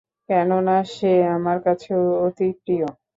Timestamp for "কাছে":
1.65-1.91